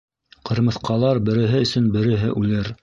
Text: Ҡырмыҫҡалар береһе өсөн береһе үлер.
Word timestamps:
Ҡырмыҫҡалар 0.49 1.21
береһе 1.29 1.63
өсөн 1.69 1.95
береһе 1.99 2.37
үлер. 2.45 2.77